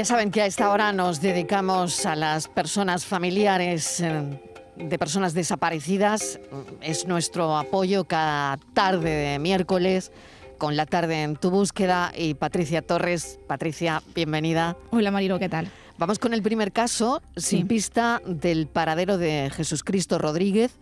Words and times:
Ya 0.00 0.06
saben 0.06 0.30
que 0.30 0.40
a 0.40 0.46
esta 0.46 0.70
hora 0.70 0.94
nos 0.94 1.20
dedicamos 1.20 2.06
a 2.06 2.16
las 2.16 2.48
personas 2.48 3.04
familiares 3.04 4.00
eh, 4.00 4.40
de 4.78 4.98
personas 4.98 5.34
desaparecidas. 5.34 6.40
Es 6.80 7.06
nuestro 7.06 7.54
apoyo 7.58 8.04
cada 8.04 8.56
tarde 8.72 9.10
de 9.10 9.38
miércoles 9.38 10.10
con 10.56 10.74
la 10.74 10.86
tarde 10.86 11.22
en 11.22 11.36
tu 11.36 11.50
búsqueda 11.50 12.12
y 12.16 12.32
Patricia 12.32 12.80
Torres. 12.80 13.38
Patricia, 13.46 14.02
bienvenida. 14.14 14.74
Hola 14.88 15.10
Marilo, 15.10 15.38
¿qué 15.38 15.50
tal? 15.50 15.70
Vamos 15.98 16.18
con 16.18 16.32
el 16.32 16.40
primer 16.40 16.72
caso, 16.72 17.20
sin 17.36 17.68
pista, 17.68 18.22
del 18.24 18.68
paradero 18.68 19.18
de 19.18 19.50
Jesús 19.54 19.84
Cristo 19.84 20.16
Rodríguez, 20.16 20.78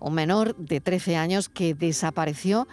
un 0.00 0.14
menor 0.14 0.56
de 0.56 0.80
13 0.80 1.16
años 1.18 1.50
que 1.50 1.74
desapareció 1.74 2.66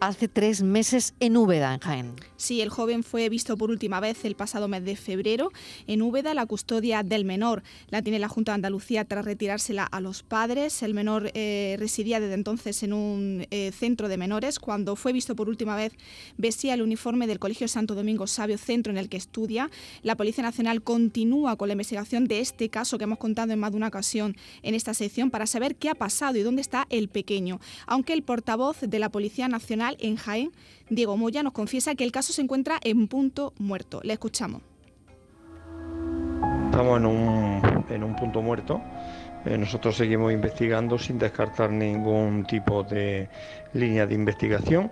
hace 0.00 0.28
tres 0.28 0.62
meses 0.62 1.14
en 1.20 1.36
Úbeda, 1.36 1.74
en 1.74 1.80
Jaén. 1.80 2.14
Sí, 2.36 2.60
el 2.60 2.68
joven 2.68 3.02
fue 3.02 3.28
visto 3.28 3.56
por 3.56 3.70
última 3.70 4.00
vez 4.00 4.24
el 4.24 4.34
pasado 4.34 4.68
mes 4.68 4.84
de 4.84 4.96
febrero 4.96 5.50
en 5.86 6.02
Úbeda. 6.02 6.34
La 6.34 6.46
custodia 6.46 7.02
del 7.02 7.24
menor 7.24 7.62
la 7.88 8.02
tiene 8.02 8.18
la 8.18 8.28
Junta 8.28 8.52
de 8.52 8.56
Andalucía 8.56 9.04
tras 9.04 9.24
retirársela 9.24 9.84
a 9.84 10.00
los 10.00 10.22
padres. 10.22 10.82
El 10.82 10.94
menor 10.94 11.30
eh, 11.34 11.76
residía 11.78 12.20
desde 12.20 12.34
entonces 12.34 12.82
en 12.82 12.92
un 12.92 13.46
eh, 13.50 13.72
centro 13.72 14.08
de 14.08 14.16
menores. 14.16 14.58
Cuando 14.58 14.96
fue 14.96 15.12
visto 15.12 15.34
por 15.36 15.48
última 15.48 15.76
vez, 15.76 15.92
vestía 16.36 16.74
el 16.74 16.82
uniforme 16.82 17.26
del 17.26 17.38
Colegio 17.38 17.68
Santo 17.68 17.94
Domingo 17.94 18.26
Sabio, 18.26 18.58
centro 18.58 18.90
en 18.90 18.98
el 18.98 19.08
que 19.08 19.16
estudia. 19.16 19.70
La 20.02 20.16
Policía 20.16 20.44
Nacional 20.44 20.82
continúa 20.82 21.56
con 21.56 21.68
la 21.68 21.72
investigación 21.72 22.26
de 22.26 22.40
este 22.40 22.68
caso 22.68 22.98
que 22.98 23.04
hemos 23.04 23.18
contado 23.18 23.52
en 23.52 23.58
más 23.58 23.70
de 23.70 23.76
una 23.76 23.88
ocasión 23.88 24.36
en 24.62 24.74
esta 24.74 24.92
sección 24.92 25.30
para 25.30 25.46
saber 25.46 25.76
qué 25.76 25.88
ha 25.88 25.94
pasado 25.94 26.36
y 26.36 26.42
dónde 26.42 26.62
está 26.62 26.86
el 26.90 27.08
pequeño. 27.08 27.60
Aunque 27.86 28.12
el 28.12 28.22
portavoz 28.22 28.80
de 28.80 28.98
la 28.98 29.08
Policía 29.08 29.48
Nacional 29.48 29.83
en 29.98 30.16
Jaén, 30.16 30.52
Diego 30.88 31.16
Moya, 31.16 31.42
nos 31.42 31.52
confiesa 31.52 31.94
que 31.94 32.04
el 32.04 32.12
caso 32.12 32.32
se 32.32 32.42
encuentra 32.42 32.78
en 32.82 33.08
punto 33.08 33.52
muerto. 33.58 34.00
Le 34.02 34.14
escuchamos. 34.14 34.62
Estamos 36.66 36.98
en 37.90 38.02
un, 38.02 38.16
punto 38.16 38.42
muerto. 38.42 38.80
Eh, 39.44 39.56
nosotros 39.56 39.96
seguimos 39.96 40.32
investigando 40.32 40.98
sin 40.98 41.18
descartar 41.18 41.70
ningún 41.70 42.44
tipo 42.44 42.82
de 42.82 43.28
línea 43.74 44.06
de 44.06 44.14
investigación. 44.14 44.90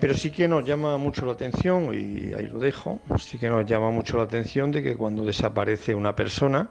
Pero 0.00 0.14
sí 0.14 0.30
que 0.30 0.46
nos 0.46 0.64
llama 0.64 0.96
mucho 0.96 1.26
la 1.26 1.32
atención, 1.32 1.92
y 1.92 2.32
ahí 2.32 2.46
lo 2.46 2.60
dejo, 2.60 3.00
sí 3.18 3.36
que 3.36 3.48
nos 3.48 3.66
llama 3.66 3.90
mucho 3.90 4.16
la 4.16 4.22
atención 4.22 4.70
de 4.70 4.80
que 4.80 4.94
cuando 4.94 5.24
desaparece 5.24 5.92
una 5.92 6.14
persona, 6.14 6.70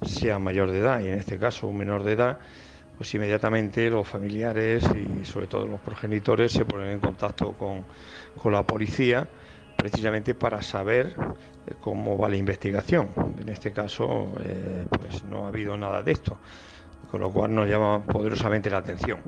sea 0.00 0.38
mayor 0.38 0.70
de 0.70 0.78
edad, 0.78 1.00
y 1.00 1.08
en 1.08 1.18
este 1.18 1.38
caso 1.38 1.68
un 1.68 1.76
menor 1.76 2.02
de 2.02 2.12
edad, 2.12 2.38
pues 3.02 3.16
inmediatamente 3.16 3.90
los 3.90 4.06
familiares 4.06 4.84
y 4.94 5.24
sobre 5.24 5.48
todo 5.48 5.66
los 5.66 5.80
progenitores 5.80 6.52
se 6.52 6.64
ponen 6.64 6.86
en 6.90 7.00
contacto 7.00 7.52
con, 7.52 7.84
la 8.52 8.62
policía 8.62 9.26
precisamente 9.76 10.36
para 10.36 10.62
saber 10.62 11.16
eh, 11.66 11.74
cómo 11.80 12.16
va 12.16 12.28
la 12.28 12.36
investigación. 12.36 13.08
En 13.40 13.48
este 13.48 13.72
caso, 13.72 14.32
eh, 14.44 14.86
pues 14.88 15.24
no 15.24 15.46
ha 15.46 15.48
habido 15.48 15.76
nada 15.76 16.00
de 16.00 16.12
esto, 16.12 16.38
con 17.10 17.22
lo 17.22 17.32
cual 17.32 17.52
nos 17.52 17.68
llama 17.68 18.04
poderosamente 18.04 18.70
la 18.70 18.78
atención. 18.78 19.18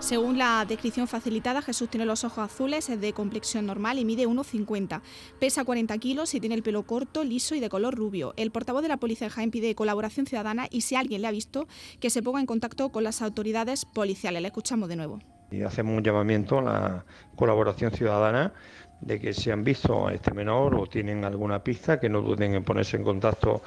Según 0.00 0.38
la 0.38 0.64
descripción 0.64 1.08
facilitada, 1.08 1.60
Jesús 1.60 1.88
tiene 1.88 2.06
los 2.06 2.22
ojos 2.22 2.38
azules, 2.38 2.88
es 2.88 3.00
de 3.00 3.12
complexión 3.12 3.66
normal 3.66 3.98
y 3.98 4.04
mide 4.04 4.28
1,50. 4.28 5.02
Pesa 5.40 5.64
40 5.64 5.98
kilos 5.98 6.34
y 6.34 6.40
tiene 6.40 6.54
el 6.54 6.62
pelo 6.62 6.84
corto, 6.84 7.24
liso 7.24 7.56
y 7.56 7.60
de 7.60 7.68
color 7.68 7.96
rubio. 7.96 8.32
El 8.36 8.52
portavoz 8.52 8.82
de 8.82 8.88
la 8.88 8.98
policía 8.98 9.26
de 9.26 9.32
Jaén 9.32 9.50
pide 9.50 9.74
colaboración 9.74 10.26
ciudadana 10.26 10.68
y 10.70 10.82
si 10.82 10.94
alguien 10.94 11.22
le 11.22 11.28
ha 11.28 11.32
visto, 11.32 11.66
que 11.98 12.10
se 12.10 12.22
ponga 12.22 12.38
en 12.38 12.46
contacto 12.46 12.90
con 12.90 13.02
las 13.02 13.22
autoridades 13.22 13.84
policiales. 13.86 14.40
Le 14.40 14.48
escuchamos 14.48 14.88
de 14.88 14.96
nuevo. 14.96 15.18
Y 15.50 15.62
hacemos 15.62 15.96
un 15.96 16.04
llamamiento 16.04 16.60
a 16.60 16.62
la 16.62 17.04
colaboración 17.34 17.90
ciudadana 17.90 18.52
de 19.00 19.18
que 19.18 19.32
si 19.32 19.50
han 19.50 19.64
visto 19.64 20.06
a 20.06 20.14
este 20.14 20.32
menor 20.32 20.76
o 20.76 20.86
tienen 20.86 21.24
alguna 21.24 21.62
pista, 21.62 21.98
que 21.98 22.08
no 22.08 22.22
duden 22.22 22.54
en 22.54 22.62
ponerse 22.62 22.96
en 22.96 23.04
contacto 23.04 23.62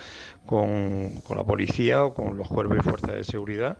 con, 0.45 1.21
con 1.21 1.37
la 1.37 1.43
policía 1.43 2.05
o 2.05 2.13
con 2.13 2.37
los 2.37 2.47
cuerpos 2.47 2.77
y 2.79 2.81
fuerzas 2.83 3.15
de 3.15 3.23
seguridad 3.23 3.77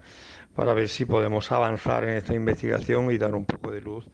para 0.56 0.73
ver 0.73 0.89
si 0.89 1.06
podemos 1.06 1.51
avanzar 1.51 2.03
en 2.03 2.17
esta 2.17 2.34
investigación 2.34 3.12
y 3.12 3.17
dar 3.17 3.34
un 3.35 3.45
poco 3.45 3.72
de 3.72 3.81
luz 3.81 4.06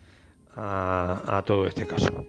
a, 0.55 1.43
todo 1.45 1.67
este 1.67 1.85
caso. 1.85 2.25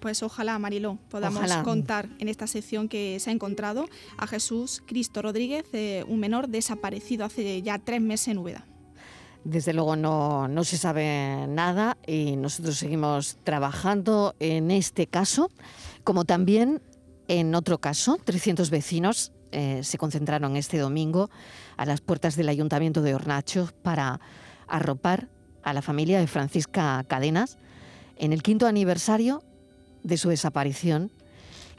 Pues 0.00 0.22
ojalá, 0.24 0.58
Mariló, 0.58 0.98
podamos 1.08 1.52
contar 1.58 2.08
en 2.18 2.28
esta 2.28 2.48
sección 2.48 2.88
que 2.88 3.20
se 3.20 3.30
ha 3.30 3.32
encontrado 3.32 3.86
a 4.18 4.26
Jesús 4.26 4.82
Cristo 4.84 5.22
Rodríguez, 5.22 5.64
eh, 5.72 6.04
un 6.08 6.18
menor 6.18 6.48
desaparecido 6.48 7.24
hace 7.24 7.62
ya 7.62 7.78
tres 7.78 8.00
meses 8.00 8.28
en 8.28 8.38
Úbeda. 8.38 8.66
Desde 9.44 9.72
luego 9.72 9.96
no, 9.96 10.48
no 10.48 10.64
se 10.64 10.76
sabe 10.76 11.46
nada 11.48 11.98
y 12.06 12.36
nosotros 12.36 12.76
seguimos 12.78 13.38
trabajando 13.44 14.34
en 14.40 14.70
este 14.70 15.06
caso, 15.06 15.50
como 16.04 16.24
también 16.24 16.80
en 17.28 17.54
otro 17.54 17.78
caso, 17.78 18.18
300 18.24 18.70
vecinos 18.70 19.32
eh, 19.52 19.84
se 19.84 19.98
concentraron 19.98 20.56
este 20.56 20.78
domingo 20.78 21.30
a 21.76 21.84
las 21.84 22.00
puertas 22.00 22.36
del 22.36 22.48
Ayuntamiento 22.48 23.02
de 23.02 23.14
Hornacho 23.14 23.70
para 23.82 24.20
arropar 24.66 25.28
a 25.62 25.72
la 25.72 25.82
familia 25.82 26.18
de 26.18 26.26
Francisca 26.26 27.04
Cadenas 27.06 27.58
en 28.16 28.32
el 28.32 28.42
quinto 28.42 28.66
aniversario 28.66 29.42
de 30.02 30.16
su 30.16 30.28
desaparición 30.28 31.10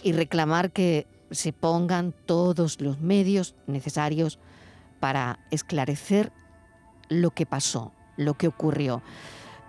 y 0.03 0.13
reclamar 0.13 0.71
que 0.71 1.07
se 1.31 1.53
pongan 1.53 2.13
todos 2.25 2.79
los 2.79 2.99
medios 2.99 3.55
necesarios 3.67 4.39
para 4.99 5.39
esclarecer 5.51 6.31
lo 7.09 7.31
que 7.31 7.45
pasó, 7.45 7.91
lo 8.17 8.35
que 8.35 8.47
ocurrió. 8.47 9.01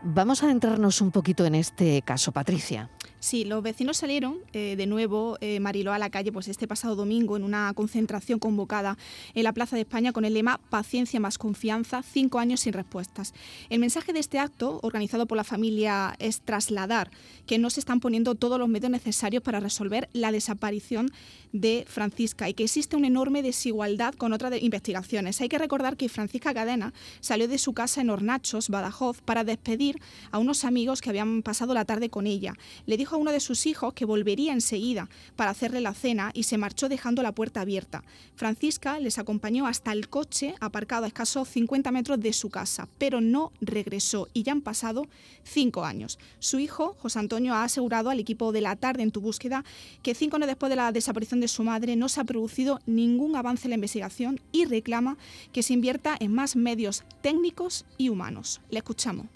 Vamos 0.03 0.43
a 0.43 0.47
adentrarnos 0.47 1.01
un 1.01 1.11
poquito 1.11 1.47
en 1.47 1.55
este 1.55 2.03
caso, 2.03 2.31
Patricia. 2.33 2.91
Sí, 3.25 3.47
los 3.47 3.63
vecinos 3.63 3.97
salieron 3.97 4.37
eh, 4.53 4.75
de 4.77 4.87
nuevo, 4.87 5.39
eh, 5.41 5.59
Mariló, 5.59 5.95
a 5.95 5.99
la 5.99 6.11
calle 6.11 6.31
pues 6.31 6.47
este 6.47 6.69
pasado 6.69 6.95
domingo 6.95 7.39
en 7.39 7.43
una 7.43 7.73
concentración 7.73 8.39
convocada 8.39 8.99
en 9.33 9.45
la 9.45 9.55
Plaza 9.55 9.77
de 9.77 9.83
España 9.83 10.13
con 10.13 10.27
el 10.27 10.35
lema 10.35 10.61
Paciencia 10.69 11.19
más 11.21 11.39
confianza, 11.39 12.03
cinco 12.03 12.39
años 12.39 12.61
sin 12.61 12.75
respuestas. 12.75 13.33
El 13.71 13.79
mensaje 13.79 14.13
de 14.13 14.19
este 14.19 14.39
acto, 14.39 14.79
organizado 14.83 15.25
por 15.25 15.39
la 15.39 15.45
familia, 15.45 16.15
es 16.19 16.43
trasladar 16.43 17.11
que 17.47 17.57
no 17.57 17.71
se 17.71 17.81
están 17.81 17.99
poniendo 17.99 18.35
todos 18.35 18.59
los 18.59 18.69
medios 18.69 18.91
necesarios 18.91 19.43
para 19.43 19.59
resolver 19.59 20.11
la 20.13 20.31
desaparición 20.31 21.11
de 21.55 21.87
Francisca 21.89 22.49
y 22.51 22.53
que 22.55 22.65
existe 22.65 22.97
una 22.97 23.07
enorme 23.07 23.41
desigualdad 23.43 24.13
con 24.15 24.35
otras 24.35 24.61
investigaciones. 24.61 25.41
Hay 25.41 25.49
que 25.49 25.57
recordar 25.57 25.97
que 25.97 26.11
Francisca 26.11 26.53
Cadena 26.53 26.93
salió 27.21 27.49
de 27.49 27.57
su 27.57 27.73
casa 27.73 28.03
en 28.03 28.11
Hornachos, 28.11 28.69
Badajoz, 28.69 29.23
para 29.23 29.45
despedir 29.45 29.99
a 30.31 30.39
unos 30.39 30.65
amigos 30.65 31.01
que 31.01 31.09
habían 31.09 31.43
pasado 31.43 31.73
la 31.73 31.87
tarde 31.87 32.11
con 32.11 32.27
ella. 32.27 32.55
Le 32.85 32.99
dijo 32.99 33.14
a 33.15 33.19
uno 33.19 33.33
de 33.33 33.41
sus 33.41 33.67
hijos 33.67 33.95
que 33.95 34.05
volvería 34.05 34.53
enseguida 34.53 35.09
para 35.37 35.51
hacerle 35.51 35.81
la 35.81 35.95
cena 35.95 36.31
y 36.35 36.45
se 36.45 36.59
marchó 36.59 36.89
dejando 36.89 37.23
la 37.23 37.33
puerta 37.33 37.61
abierta. 37.61 38.05
Francisca 38.37 38.99
les 38.99 39.19
acompañó 39.19 39.67
hasta 39.67 39.93
el 39.93 40.09
coche 40.09 40.55
aparcado 40.61 41.05
a 41.05 41.09
escasos 41.09 41.49
50 41.49 41.91
metros 41.91 42.21
de 42.21 42.33
su 42.33 42.51
casa, 42.51 42.89
pero 42.99 43.21
no 43.21 43.53
regresó 43.61 44.29
y 44.33 44.43
ya 44.43 44.53
han 44.53 44.61
pasado 44.61 45.07
cinco 45.45 45.85
años. 45.85 46.19
Su 46.39 46.59
hijo, 46.59 46.97
José 47.01 47.19
Antonio, 47.19 47.55
ha 47.55 47.65
asegurado 47.65 48.11
al 48.11 48.21
equipo 48.21 48.53
de 48.53 48.61
la 48.61 48.77
tarde 48.77 49.03
en 49.03 49.11
tu 49.11 49.21
búsqueda 49.21 49.65
que 50.03 50.15
cinco 50.15 50.37
años 50.37 50.49
después 50.49 50.71
de 50.71 50.77
la 50.77 50.93
desaparición 50.93 51.41
de 51.41 51.49
su 51.49 51.63
madre 51.65 51.97
no 51.97 52.09
se 52.09 52.21
ha 52.21 52.25
producido 52.25 52.81
ningún 52.87 53.37
avance 53.37 53.67
en 53.67 53.71
la 53.71 53.77
investigación 53.77 54.41
y 54.53 54.65
reclama 54.65 55.17
que 55.53 55.63
se 55.63 55.73
invierta 55.73 56.17
en 56.19 56.33
más 56.33 56.57
medios 56.57 57.05
técnicos 57.23 57.87
y 57.99 58.09
humanos. 58.09 58.61
Le 58.71 58.79
escuchamos. 58.79 59.27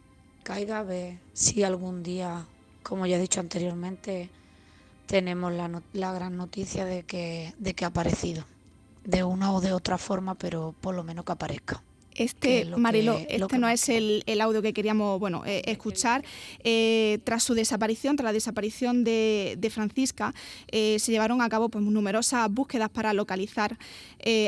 Caiga 0.43 0.78
a 0.78 0.83
ver 0.83 1.19
si 1.33 1.62
algún 1.62 2.03
día 2.03 2.47
como 2.88 3.06
ya 3.06 3.16
he 3.16 3.21
dicho 3.21 3.41
anteriormente, 3.41 4.31
tenemos 5.06 5.53
la, 5.53 6.12
gran 6.12 6.37
noticia 6.38 6.87
de 6.87 7.03
que, 7.03 7.53
de 7.59 7.74
que 7.74 7.84
ha 7.84 7.89
aparecido, 7.89 8.45
de 9.04 9.24
una 9.24 9.53
o 9.53 9.60
de 9.60 9.74
otra 9.74 9.98
forma, 9.98 10.34
pero 10.34 10.74
por 10.80 10.95
lo 10.95 11.04
menos 11.04 11.27
que 11.27 11.33
aparezca. 11.33 11.83
Este, 12.18 12.65
Marilo, 12.76 13.16
este 13.28 13.59
no 13.59 13.68
es 13.68 13.88
el, 13.88 14.24
audio 14.41 14.60
que 14.60 14.72
queríamos 14.72 15.20
bueno, 15.20 15.44
eh, 15.47 15.62
escuchar. 15.66 16.24
Eh, 16.65 17.20
tras 17.22 17.44
su 17.44 17.54
desaparición, 17.54 18.16
tras 18.16 18.24
la 18.24 18.32
desaparición 18.32 19.04
de, 19.04 19.70
Francisca, 19.70 20.34
eh, 20.72 20.98
se 20.98 21.12
llevaron 21.12 21.42
a 21.42 21.48
cabo 21.48 21.68
pues, 21.68 21.84
numerosas 21.84 22.50
búsquedas 22.50 22.91
para 22.91 23.12
localizar 23.12 23.78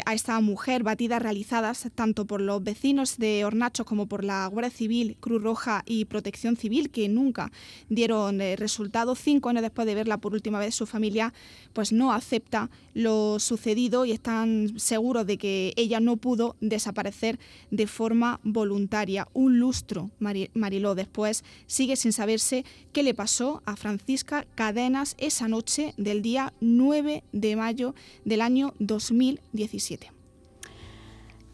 a 0.05 0.15
esta 0.15 0.39
mujer, 0.41 0.83
batidas 0.83 1.23
realizadas 1.23 1.89
tanto 1.95 2.27
por 2.27 2.41
los 2.43 2.63
vecinos 2.63 3.17
de 3.17 3.45
Hornachos 3.47 3.87
como 3.87 4.07
por 4.07 4.25
la 4.25 4.47
Guardia 4.47 4.71
Civil, 4.71 5.17
Cruz 5.21 5.43
Roja 5.43 5.85
y 5.87 6.05
Protección 6.05 6.57
Civil, 6.57 6.91
que 6.91 7.09
nunca 7.09 7.51
dieron 7.89 8.41
resultado. 8.57 9.15
Cinco 9.15 9.49
años 9.49 9.63
después 9.63 9.87
de 9.87 9.95
verla 9.95 10.19
por 10.19 10.35
última 10.35 10.59
vez, 10.59 10.75
su 10.75 10.87
familia 10.87 11.33
pues, 11.73 11.93
no 11.93 12.13
acepta 12.13 12.69
lo 12.93 13.39
sucedido 13.39 14.05
y 14.05 14.13
están 14.13 14.79
seguros 14.79 15.27
de 15.27 15.39
que 15.39 15.73
ella 15.77 16.01
no 16.01 16.17
pudo 16.17 16.57
desaparecer 16.61 17.39
de 17.71 17.87
forma 17.87 18.41
voluntaria. 18.43 19.29
Un 19.33 19.59
lustro, 19.59 20.11
Mariló. 20.19 20.95
Después 20.95 21.45
sigue 21.67 21.97
sin 21.97 22.13
saberse 22.13 22.65
qué 22.93 23.03
le 23.03 23.15
pasó 23.15 23.63
a 23.67 23.77
Francisca 23.77 24.47
Cadenas 24.55 25.15
esa 25.19 25.49
noche 25.49 25.95
del 25.97 26.23
día 26.23 26.53
9 26.61 27.25
de 27.33 27.57
mayo 27.57 27.95
del 28.25 28.41
año 28.41 28.75
2017. 28.79 30.13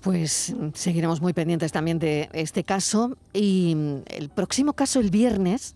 Pues 0.00 0.55
seguiremos 0.75 1.20
muy 1.20 1.32
pendientes 1.32 1.73
también 1.73 1.99
de 1.99 2.29
este 2.32 2.62
caso 2.62 3.19
y 3.32 3.76
el 4.06 4.29
próximo 4.29 4.73
caso 4.73 5.00
el 5.00 5.11
viernes 5.11 5.75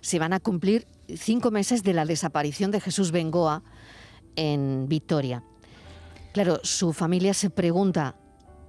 se 0.00 0.18
van 0.18 0.32
a 0.32 0.40
cumplir 0.40 0.86
cinco 1.16 1.50
meses 1.50 1.82
de 1.82 1.94
la 1.94 2.04
desaparición 2.04 2.70
de 2.70 2.80
Jesús 2.80 3.12
Bengoa 3.12 3.62
en 4.36 4.88
Vitoria. 4.88 5.44
Claro, 6.32 6.60
su 6.62 6.92
familia 6.92 7.34
se 7.34 7.50
pregunta, 7.50 8.16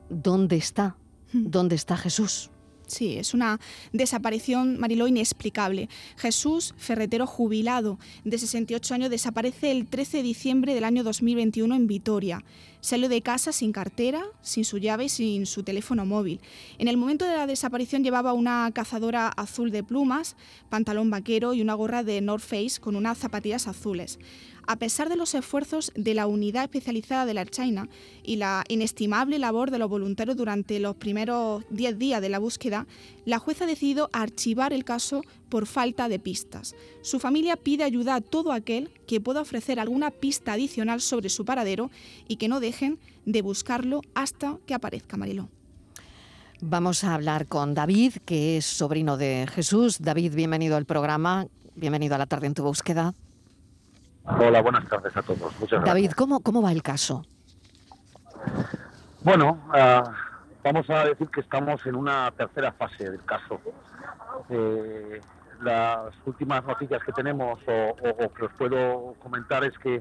¿dónde 0.09 0.57
está? 0.57 0.95
Hmm. 1.33 1.49
¿Dónde 1.49 1.75
está 1.75 1.97
Jesús? 1.97 2.51
Sí, 2.89 3.17
es 3.17 3.35
una 3.35 3.59
desaparición, 3.93 4.79
Mariló, 4.79 5.07
inexplicable. 5.07 5.89
Jesús, 6.17 6.73
ferretero 6.77 7.27
jubilado 7.27 7.99
de 8.23 8.37
68 8.37 8.95
años, 8.95 9.09
desaparece 9.11 9.71
el 9.71 9.85
13 9.87 10.17
de 10.17 10.23
diciembre 10.23 10.73
del 10.73 10.83
año 10.83 11.03
2021 11.03 11.75
en 11.75 11.87
Vitoria. 11.87 12.43
Salió 12.81 13.07
de 13.07 13.21
casa 13.21 13.51
sin 13.51 13.73
cartera, 13.73 14.23
sin 14.41 14.65
su 14.65 14.79
llave 14.79 15.05
y 15.05 15.09
sin 15.09 15.45
su 15.45 15.63
teléfono 15.63 16.05
móvil. 16.05 16.41
En 16.79 16.87
el 16.87 16.97
momento 16.97 17.25
de 17.25 17.35
la 17.35 17.45
desaparición 17.45 18.03
llevaba 18.03 18.33
una 18.33 18.71
cazadora 18.73 19.27
azul 19.27 19.69
de 19.69 19.83
plumas, 19.83 20.35
pantalón 20.69 21.11
vaquero 21.11 21.53
y 21.53 21.61
una 21.61 21.75
gorra 21.75 22.03
de 22.03 22.21
North 22.21 22.43
Face 22.43 22.79
con 22.79 22.95
unas 22.95 23.19
zapatillas 23.19 23.67
azules. 23.67 24.17
A 24.71 24.75
pesar 24.75 25.09
de 25.09 25.15
los 25.15 25.33
esfuerzos 25.33 25.91
de 25.95 26.13
la 26.13 26.27
unidad 26.27 26.65
especializada 26.65 27.25
de 27.25 27.33
la 27.33 27.47
China 27.47 27.89
y 28.21 28.35
la 28.35 28.63
inestimable 28.67 29.39
labor 29.39 29.71
de 29.71 29.79
los 29.79 29.89
voluntarios 29.89 30.37
durante 30.37 30.79
los 30.79 30.95
primeros 30.95 31.63
10 31.71 31.97
días 31.97 32.21
de 32.21 32.29
la 32.29 32.37
búsqueda, 32.37 32.85
la 33.25 33.39
jueza 33.39 33.63
ha 33.63 33.67
decidido 33.67 34.11
archivar 34.13 34.71
el 34.71 34.85
caso 34.85 35.23
por 35.49 35.65
falta 35.65 36.07
de 36.07 36.19
pistas. 36.19 36.75
Su 37.01 37.19
familia 37.19 37.55
pide 37.55 37.83
ayuda 37.83 38.13
a 38.13 38.21
todo 38.21 38.51
aquel 38.51 38.91
que 39.07 39.19
pueda 39.19 39.41
ofrecer 39.41 39.79
alguna 39.79 40.11
pista 40.11 40.53
adicional 40.53 41.01
sobre 41.01 41.29
su 41.29 41.45
paradero 41.45 41.89
y 42.27 42.35
que 42.35 42.47
no 42.47 42.59
dejen 42.59 42.99
de 43.25 43.41
buscarlo 43.41 44.01
hasta 44.13 44.59
que 44.67 44.75
aparezca 44.75 45.17
Mariló. 45.17 45.49
Vamos 46.61 47.03
a 47.03 47.15
hablar 47.15 47.47
con 47.47 47.73
David, 47.73 48.17
que 48.23 48.57
es 48.57 48.67
sobrino 48.67 49.17
de 49.17 49.47
Jesús. 49.51 49.97
David, 49.99 50.35
bienvenido 50.35 50.77
al 50.77 50.85
programa. 50.85 51.47
Bienvenido 51.73 52.13
a 52.13 52.19
la 52.19 52.27
tarde 52.27 52.45
en 52.45 52.53
tu 52.53 52.61
búsqueda. 52.61 53.15
Hola, 54.25 54.61
buenas 54.61 54.87
tardes 54.87 55.15
a 55.17 55.21
todos. 55.23 55.57
Muchas 55.59 55.83
David, 55.83 56.03
gracias. 56.03 56.15
¿cómo, 56.15 56.39
¿cómo 56.41 56.61
va 56.61 56.71
el 56.71 56.83
caso? 56.83 57.23
Bueno, 59.21 59.59
ah, 59.73 60.11
vamos 60.63 60.89
a 60.89 61.05
decir 61.05 61.27
que 61.29 61.41
estamos 61.41 61.85
en 61.85 61.95
una 61.95 62.31
tercera 62.31 62.71
fase 62.73 63.09
del 63.09 63.23
caso. 63.25 63.59
Eh, 64.49 65.21
las 65.61 66.13
últimas 66.25 66.63
noticias 66.65 67.03
que 67.03 67.11
tenemos 67.11 67.59
o, 67.67 67.71
o- 67.71 68.25
o 68.25 68.33
que 68.33 68.45
os 68.45 68.53
puedo 68.53 69.15
comentar 69.21 69.63
es 69.65 69.77
que 69.79 69.95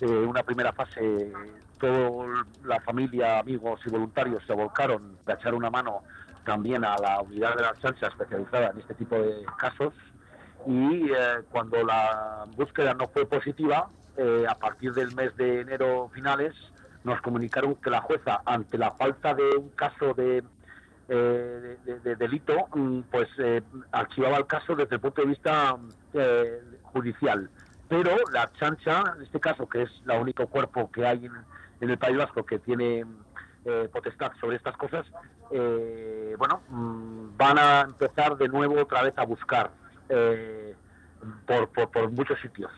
eh, 0.00 0.06
una 0.06 0.42
primera 0.42 0.72
fase 0.72 1.32
toda 1.80 2.44
la 2.64 2.80
familia, 2.82 3.40
amigos 3.40 3.80
y 3.84 3.90
voluntarios 3.90 4.42
se 4.46 4.52
volcaron 4.52 5.18
a 5.26 5.32
echar 5.32 5.54
una 5.54 5.70
mano 5.70 6.02
también 6.44 6.84
a 6.84 6.96
la 6.98 7.20
unidad 7.20 7.56
de 7.56 7.62
la 7.62 7.74
chancha 7.80 8.06
especializada 8.06 8.68
en 8.68 8.78
este 8.78 8.94
tipo 8.94 9.16
de 9.16 9.44
casos 9.58 9.92
y 10.66 11.10
eh, 11.10 11.42
cuando 11.50 11.82
la 11.84 12.46
búsqueda 12.56 12.94
no 12.94 13.08
fue 13.08 13.26
positiva, 13.26 13.88
eh, 14.16 14.44
a 14.48 14.54
partir 14.54 14.92
del 14.92 15.14
mes 15.14 15.36
de 15.36 15.60
enero 15.60 16.10
finales, 16.12 16.54
nos 17.04 17.20
comunicaron 17.20 17.74
que 17.76 17.90
la 17.90 18.00
jueza, 18.00 18.42
ante 18.44 18.78
la 18.78 18.92
falta 18.92 19.34
de 19.34 19.56
un 19.56 19.70
caso 19.70 20.14
de, 20.14 20.42
eh, 21.08 21.76
de, 21.84 22.00
de 22.00 22.16
delito, 22.16 22.68
mm, 22.74 23.00
pues 23.10 23.28
eh, 23.38 23.62
archivaba 23.90 24.36
el 24.38 24.46
caso 24.46 24.76
desde 24.76 24.96
el 24.96 25.00
punto 25.00 25.22
de 25.22 25.28
vista 25.28 25.76
eh, 26.12 26.60
judicial. 26.82 27.50
Pero 27.88 28.16
la 28.32 28.50
chancha, 28.58 29.02
en 29.16 29.22
este 29.22 29.40
caso, 29.40 29.68
que 29.68 29.82
es 29.82 29.90
el 30.08 30.20
único 30.20 30.46
cuerpo 30.46 30.90
que 30.90 31.06
hay 31.06 31.26
en, 31.26 31.32
en 31.80 31.90
el 31.90 31.98
País 31.98 32.16
Vasco 32.16 32.44
que 32.44 32.58
tiene 32.58 33.04
eh, 33.64 33.88
potestad 33.92 34.32
sobre 34.40 34.56
estas 34.56 34.76
cosas, 34.76 35.06
eh, 35.50 36.34
bueno, 36.38 36.62
mm, 36.68 37.36
van 37.36 37.58
a 37.58 37.80
empezar 37.82 38.36
de 38.36 38.48
nuevo 38.48 38.80
otra 38.80 39.02
vez 39.02 39.14
a 39.16 39.24
buscar 39.24 39.70
eh, 40.12 40.74
por, 41.46 41.68
por, 41.70 41.90
por 41.90 42.10
muchos 42.10 42.38
sitios. 42.40 42.70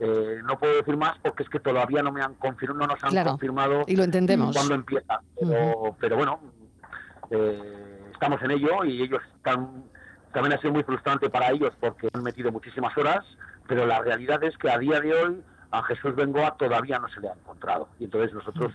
Eh, 0.00 0.40
no 0.44 0.58
puedo 0.58 0.74
decir 0.76 0.96
más 0.96 1.16
porque 1.22 1.44
es 1.44 1.48
que 1.48 1.60
todavía 1.60 2.02
no 2.02 2.10
me 2.10 2.22
han 2.22 2.34
confirmado, 2.34 2.80
no 2.80 2.86
nos 2.94 3.04
han 3.04 3.10
Claro, 3.10 3.30
confirmado 3.30 3.84
Y 3.86 3.94
lo 3.96 4.02
entendemos. 4.04 4.54
cuándo 4.56 4.74
empieza. 4.74 5.20
Pero, 5.38 5.96
pero 6.00 6.16
bueno, 6.16 6.40
eh, 7.30 8.08
estamos 8.12 8.42
en 8.42 8.50
ello 8.52 8.84
y 8.84 9.02
ellos 9.02 9.22
están. 9.36 9.84
También 10.32 10.54
ha 10.54 10.60
sido 10.60 10.72
muy 10.72 10.82
frustrante 10.82 11.28
para 11.28 11.50
ellos 11.50 11.72
porque 11.78 12.08
han 12.12 12.22
metido 12.22 12.50
muchísimas 12.50 12.96
horas, 12.96 13.24
pero 13.68 13.86
la 13.86 14.00
realidad 14.00 14.42
es 14.42 14.56
que 14.56 14.70
a 14.70 14.78
día 14.78 14.98
de 15.00 15.12
hoy 15.12 15.42
a 15.70 15.82
Jesús 15.84 16.14
Bengoa 16.16 16.56
todavía 16.56 16.98
no 16.98 17.08
se 17.08 17.20
le 17.20 17.28
ha 17.28 17.34
encontrado. 17.34 17.88
Y 17.98 18.04
entonces 18.04 18.32
nosotros 18.32 18.72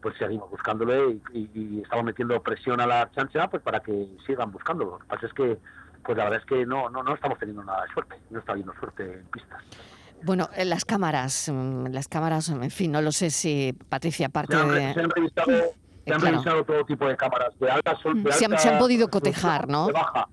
pues 0.00 0.16
seguimos 0.18 0.50
buscándole 0.50 1.20
y, 1.32 1.38
y- 1.38 1.50
y 1.78 1.80
estamos 1.82 2.04
metiendo 2.04 2.42
presión 2.42 2.80
a 2.80 2.86
la 2.86 3.10
chancha 3.12 3.48
pues 3.48 3.62
para 3.62 3.80
que 3.80 4.08
sigan 4.26 4.50
buscándolo. 4.50 4.92
Lo 4.92 4.98
que 4.98 5.06
pasa 5.06 5.26
es 5.26 5.32
que 5.34 5.58
pues 6.04 6.16
la 6.18 6.24
verdad 6.24 6.40
es 6.40 6.46
que 6.46 6.66
no, 6.66 6.88
no, 6.90 7.02
no 7.02 7.14
estamos 7.14 7.38
teniendo 7.38 7.64
nada 7.64 7.82
de 7.86 7.92
suerte, 7.92 8.16
no 8.30 8.38
está 8.38 8.52
habiendo 8.52 8.74
suerte 8.74 9.02
en 9.20 9.26
pistas. 9.26 9.62
Bueno, 10.22 10.48
eh, 10.54 10.64
las 10.64 10.84
cámaras, 10.84 11.50
mm, 11.52 11.86
las 11.88 12.08
cámaras, 12.08 12.48
en 12.48 12.70
fin, 12.70 12.92
no 12.92 13.02
lo 13.02 13.12
sé 13.12 13.30
si 13.30 13.72
Patricia, 13.88 14.24
Se 14.26 14.30
aparte 14.30 14.56
han, 14.56 14.70
re- 14.70 14.92
se 14.92 14.98
de... 14.98 15.04
han 15.04 15.10
revisado, 15.10 15.50
se 15.50 16.12
han 16.14 16.20
claro. 16.20 16.36
revisado 16.36 16.64
todo 16.64 16.84
tipo 16.84 17.06
de 17.08 17.16
cámaras, 17.16 17.58
de 17.58 17.70
alta 17.70 17.96
sol, 17.96 18.22
de 18.22 18.32
Se 18.32 18.44
han- 18.46 18.58
se 18.58 18.68
han 18.68 18.78
podido 18.78 19.08
cotejar, 19.08 19.68
¿no? 19.68 19.86
de 19.88 19.92
baja. 19.92 20.28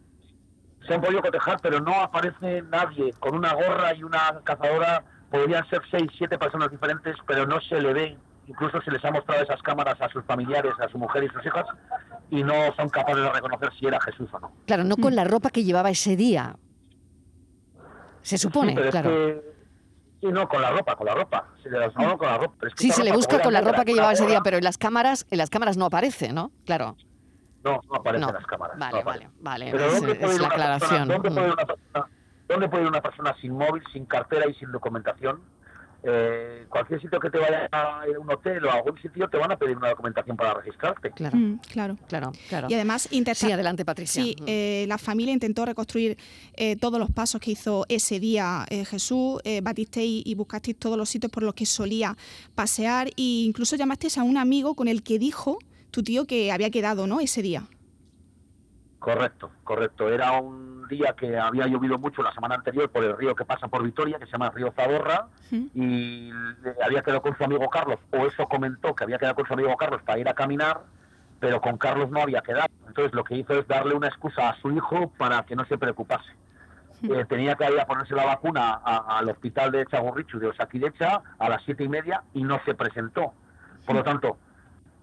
Se 0.87 0.93
han 0.95 1.01
podido 1.01 1.21
cotejar, 1.21 1.57
pero 1.61 1.79
no 1.79 2.01
aparece 2.01 2.63
nadie 2.63 3.13
con 3.19 3.35
una 3.35 3.53
gorra 3.53 3.93
y 3.93 4.03
una 4.03 4.39
cazadora. 4.43 5.03
Podrían 5.29 5.65
ser 5.69 5.81
seis, 5.91 6.09
siete 6.17 6.37
personas 6.37 6.71
diferentes, 6.71 7.15
pero 7.27 7.45
no 7.45 7.61
se 7.61 7.79
le 7.79 7.93
ve. 7.93 8.17
Incluso 8.51 8.81
se 8.81 8.91
les 8.91 9.03
ha 9.05 9.11
mostrado 9.11 9.41
esas 9.43 9.61
cámaras 9.61 9.99
a 10.01 10.09
sus 10.09 10.25
familiares, 10.25 10.73
a 10.79 10.89
su 10.89 10.97
mujer 10.97 11.23
y 11.23 11.29
sus 11.29 11.45
hijas, 11.45 11.63
y 12.29 12.43
no 12.43 12.53
son 12.75 12.89
capaces 12.89 13.23
de 13.23 13.31
reconocer 13.31 13.71
si 13.79 13.85
era 13.87 13.97
Jesús 14.01 14.29
o 14.33 14.39
no. 14.41 14.51
Claro, 14.67 14.83
no 14.83 14.97
con 14.97 15.15
la 15.15 15.23
ropa 15.23 15.49
que 15.51 15.63
llevaba 15.63 15.89
ese 15.89 16.17
día. 16.17 16.57
Se 18.21 18.37
supone, 18.37 18.71
Sí, 18.71 18.75
pero 18.75 18.87
es 18.87 18.91
claro. 18.91 19.09
que- 19.09 19.41
sí, 20.19 20.27
no, 20.27 20.47
con 20.49 20.61
la 20.61 20.71
ropa, 20.71 20.95
con 20.97 21.07
la 21.07 21.15
ropa. 21.15 21.47
Se 21.63 21.69
le 21.69 21.91
con 21.93 22.27
la 22.27 22.37
ropa. 22.37 22.67
es 22.67 22.75
que 22.75 22.83
Sí, 22.83 22.91
se 22.91 23.03
le 23.05 23.13
busca 23.13 23.41
con 23.41 23.53
la 23.53 23.61
ropa 23.61 23.85
que 23.85 23.93
llevaba 23.93 24.11
ese 24.13 24.27
día, 24.27 24.41
pero 24.43 24.57
en 24.57 24.63
las 24.65 24.77
cámaras, 24.77 25.25
en 25.31 25.37
las 25.37 25.49
cámaras 25.49 25.77
no 25.77 25.85
aparece, 25.85 26.33
¿no? 26.33 26.51
Claro. 26.65 26.97
No, 27.63 27.79
no 27.89 27.95
aparecen 27.95 28.27
No. 28.27 28.33
las 28.33 28.45
cámaras. 28.45 28.77
Vale, 28.77 29.03
vale, 29.03 29.29
vale. 29.39 29.71
Pero 29.71 29.85
Es, 29.85 29.93
¿dónde 30.01 30.15
puede 30.15 30.33
es 30.33 30.41
la 30.41 30.49
persona- 30.49 30.75
aclaración. 30.75 31.07
¿dónde, 31.07 31.29
Mm. 31.29 31.33
puede 31.33 31.47
ir 31.47 31.53
una 31.53 31.65
persona, 31.65 32.07
dónde 32.49 32.69
puede 32.69 32.83
ir 32.83 32.89
una 32.89 33.01
persona 33.01 33.35
sin 33.39 33.53
móvil, 33.53 33.83
sin 33.93 34.05
cartera 34.05 34.49
y 34.49 34.53
sin 34.55 34.71
documentación? 34.71 35.41
Eh, 36.03 36.65
cualquier 36.69 36.99
sitio 36.99 37.19
que 37.19 37.29
te 37.29 37.37
vaya 37.37 37.67
a 37.71 38.03
un 38.19 38.31
hotel 38.31 38.65
o 38.65 38.71
a 38.71 38.75
algún 38.75 38.99
sitio 39.01 39.27
te 39.29 39.37
van 39.37 39.51
a 39.51 39.57
pedir 39.57 39.77
una 39.77 39.89
documentación 39.89 40.35
para 40.35 40.55
registrarte. 40.55 41.11
Claro, 41.11 41.37
Mm, 41.37 41.59
claro. 41.71 41.97
claro, 42.07 42.31
claro. 42.49 42.67
Y 42.69 42.73
además 42.73 43.07
Sí, 43.11 43.51
adelante, 43.51 43.85
Patricia. 43.85 44.23
Sí, 44.23 44.35
Mm. 44.39 44.43
eh, 44.47 44.85
la 44.87 44.97
familia 44.97 45.33
intentó 45.33 45.63
reconstruir 45.65 46.17
eh, 46.55 46.75
todos 46.75 46.99
los 46.99 47.11
pasos 47.11 47.39
que 47.39 47.51
hizo 47.51 47.85
ese 47.87 48.19
día 48.19 48.65
eh, 48.69 48.83
Jesús. 48.85 49.39
Eh, 49.43 49.61
batisteis 49.61 50.23
y 50.25 50.33
buscasteis 50.35 50.77
todos 50.77 50.97
los 50.97 51.07
sitios 51.09 51.31
por 51.31 51.43
los 51.43 51.53
que 51.53 51.65
solía 51.65 52.17
pasear 52.55 53.07
e 53.09 53.43
incluso 53.45 53.75
llamasteis 53.75 54.17
a 54.17 54.23
un 54.23 54.37
amigo 54.37 54.73
con 54.75 54.87
el 54.87 55.03
que 55.03 55.19
dijo 55.19 55.59
tu 55.91 56.01
tío 56.03 56.25
que 56.25 56.51
había 56.51 56.69
quedado, 56.71 57.05
¿no? 57.05 57.19
Ese 57.19 57.41
día. 57.41 57.63
Correcto, 59.01 59.49
correcto. 59.63 60.09
Era 60.09 60.33
un 60.39 60.87
día 60.87 61.13
que 61.17 61.35
había 61.35 61.65
llovido 61.65 61.97
mucho 61.97 62.21
la 62.21 62.31
semana 62.33 62.53
anterior 62.53 62.87
por 62.91 63.03
el 63.03 63.17
río 63.17 63.33
que 63.35 63.45
pasa 63.45 63.67
por 63.67 63.81
Vitoria, 63.81 64.19
que 64.19 64.27
se 64.27 64.31
llama 64.33 64.51
Río 64.51 64.71
Zadorra, 64.75 65.25
Ujú. 65.51 65.69
y 65.73 66.31
había 66.85 67.01
quedado 67.01 67.23
con 67.23 67.35
su 67.35 67.43
amigo 67.43 67.67
Carlos, 67.67 67.97
o 68.11 68.27
eso 68.27 68.47
comentó 68.47 68.93
que 68.93 69.03
había 69.03 69.17
quedado 69.17 69.33
con 69.33 69.47
su 69.47 69.53
amigo 69.53 69.75
Carlos 69.75 70.03
para 70.03 70.19
ir 70.19 70.29
a 70.29 70.35
caminar, 70.35 70.81
pero 71.39 71.59
con 71.61 71.79
Carlos 71.79 72.11
no 72.11 72.21
había 72.21 72.41
quedado. 72.41 72.67
Entonces 72.87 73.11
lo 73.15 73.23
que 73.23 73.37
hizo 73.37 73.53
es 73.53 73.67
darle 73.67 73.95
una 73.95 74.05
excusa 74.07 74.49
a 74.49 74.61
su 74.61 74.69
hijo 74.69 75.11
para 75.17 75.41
que 75.47 75.55
no 75.55 75.65
se 75.65 75.79
preocupase. 75.79 76.29
Eh, 77.01 77.25
tenía 77.27 77.55
que 77.55 77.71
ir 77.73 77.79
a 77.79 77.87
ponerse 77.87 78.13
la 78.13 78.25
vacuna 78.25 78.73
al 78.85 79.27
hospital 79.31 79.71
de 79.71 79.87
Chagurrichu 79.87 80.37
de 80.37 80.49
Osakidecha 80.49 81.23
a 81.39 81.49
las 81.49 81.63
siete 81.63 81.83
y 81.83 81.89
media 81.89 82.21
y 82.35 82.43
no 82.43 82.59
se 82.65 82.75
presentó. 82.75 83.33
Por 83.87 83.95
lo 83.95 84.03
tanto, 84.03 84.37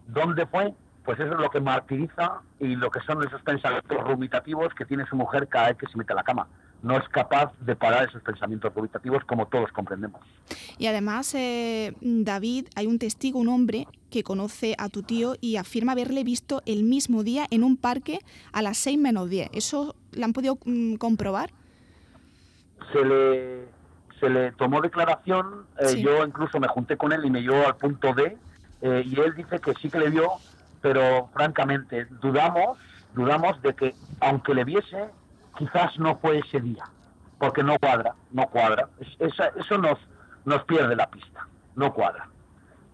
¿dónde 0.07 0.47
fue? 0.47 0.73
Pues 1.09 1.19
eso 1.21 1.33
es 1.33 1.41
lo 1.41 1.49
que 1.49 1.59
martiriza 1.59 2.43
y 2.61 2.77
lo 2.77 2.91
que 2.91 3.01
son 3.01 3.27
esos 3.27 3.41
pensamientos 3.41 3.97
rumitativos 4.07 4.75
que 4.75 4.85
tiene 4.85 5.07
su 5.07 5.17
mujer 5.17 5.49
cada 5.49 5.69
vez 5.69 5.79
que 5.79 5.87
se 5.87 5.97
mete 5.97 6.13
a 6.13 6.17
la 6.17 6.23
cama. 6.23 6.47
No 6.83 6.99
es 6.99 7.09
capaz 7.09 7.51
de 7.61 7.75
parar 7.75 8.07
esos 8.11 8.21
pensamientos 8.21 8.75
rumitativos 8.75 9.25
como 9.25 9.47
todos 9.47 9.73
comprendemos. 9.73 10.21
Y 10.77 10.87
además, 10.87 11.35
eh, 11.35 11.95
David, 12.03 12.67
hay 12.77 12.87
un 12.89 12.99
testigo, 12.99 13.39
un 13.39 13.49
hombre 13.49 13.89
que 14.11 14.23
conoce 14.23 14.75
a 14.77 14.91
tu 14.91 15.03
tío 15.03 15.35
y 15.41 15.57
afirma 15.57 15.93
haberle 15.93 16.25
visto 16.25 16.61
el 16.67 16.85
mismo 16.85 17.23
día 17.23 17.47
en 17.51 17.65
un 17.65 17.79
parque 17.79 18.19
a 18.53 18.61
las 18.61 18.77
6 18.77 18.99
menos 18.99 19.31
10. 19.31 19.49
¿Eso 19.55 19.95
lo 20.13 20.27
han 20.27 20.35
podido 20.35 20.59
mm, 20.67 20.97
comprobar? 20.97 21.53
se 22.93 23.03
le, 23.03 23.65
se 24.21 24.29
le 24.29 24.53
tomó 24.53 24.83
declaración, 24.83 25.65
eh, 25.81 25.87
Sí. 25.89 26.03
yo 26.03 26.23
incluso 26.23 26.61
me 26.61 26.69
junté 26.69 26.99
con 26.99 27.13
él 27.13 27.25
y 27.25 27.31
me 27.31 27.41
llevó 27.41 27.67
al 27.67 27.77
punto 27.77 28.13
D, 28.13 28.37
eh, 28.83 29.03
y 29.07 29.19
él 29.19 29.35
dice 29.35 29.59
que 29.59 29.73
sí 29.81 29.89
que 29.89 30.01
le 30.01 30.11
vio, 30.11 30.33
pero 30.81 31.29
francamente 31.33 32.07
dudamos, 32.23 32.79
dudamos 33.15 33.61
de 33.63 33.75
que 33.75 33.97
aunque 34.21 34.55
le 34.55 34.65
viese, 34.65 35.09
quizás 35.57 35.99
no 35.99 36.19
fue 36.19 36.39
ese 36.39 36.61
día, 36.61 36.85
porque 37.39 37.63
no 37.63 37.77
cuadra, 37.79 38.15
no 38.31 38.47
cuadra. 38.49 38.89
Es- 39.01 39.17
esa- 39.33 39.53
eso 39.57 39.79
nos, 39.79 39.99
nos 40.45 40.65
pierde 40.65 40.95
la 40.97 41.09
pista, 41.09 41.47
no 41.77 41.93
cuadra. 41.93 42.29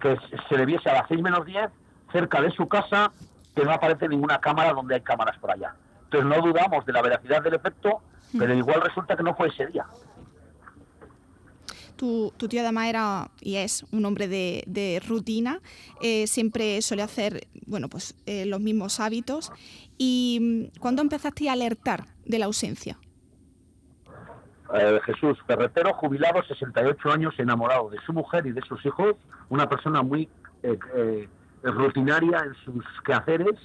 Que 0.00 0.18
se- 0.48 0.56
le 0.56 0.66
viese 0.66 0.90
a 0.90 0.94
las 0.94 1.08
6 1.08 1.22
menos 1.22 1.44
10 1.46 1.70
cerca 2.12 2.40
de 2.40 2.50
su 2.50 2.68
casa, 2.68 3.12
que 3.54 3.64
no 3.64 3.72
aparece 3.72 4.08
ninguna 4.08 4.38
cámara 4.38 4.72
donde 4.72 4.94
hay 4.96 5.00
cámaras 5.00 5.38
por 5.38 5.50
allá. 5.50 5.74
Entonces 6.04 6.28
no 6.28 6.42
dudamos 6.46 6.84
de 6.84 6.92
la 6.92 7.02
veracidad 7.02 7.42
del 7.42 7.54
efecto, 7.54 8.02
pero 8.38 8.52
igual 8.54 8.80
resulta 8.82 9.16
que 9.16 9.22
no 9.22 9.34
fue 9.34 9.48
ese 9.48 9.66
día. 9.66 9.86
Tu, 11.96 12.32
tío 12.48 12.60
además 12.60 12.88
era 12.88 13.30
y 13.40 13.56
es 13.56 13.84
un 13.92 14.04
hombre 14.04 14.28
de, 14.28 15.02
rutina, 15.06 15.60
eh, 16.00 16.26
siempre 16.26 16.82
suele 16.82 17.02
hacer 17.02 17.46
bueno, 17.66 17.88
pues, 17.88 18.14
eh, 18.26 18.46
los 18.46 18.60
mismos 18.60 19.00
hábitos. 19.00 19.52
¿Y 19.96 20.70
mm, 20.74 20.80
cuándo 20.80 21.02
empezaste 21.02 21.48
a 21.48 21.52
alertar 21.52 22.06
de 22.24 22.38
la 22.38 22.46
ausencia? 22.46 22.98
Eh, 24.74 25.00
Jesús, 25.04 25.38
ferretero 25.46 25.94
jubilado, 25.94 26.42
68 26.42 27.10
años, 27.10 27.34
enamorado 27.38 27.90
de 27.90 27.98
su 28.04 28.12
mujer 28.12 28.46
y 28.46 28.52
de 28.52 28.62
sus 28.62 28.84
hijos, 28.84 29.16
una 29.48 29.68
persona 29.68 30.02
muy 30.02 30.28
rutinaria 31.62 32.38
en 32.40 32.54
sus 32.64 32.84
quehaceres 33.04 33.58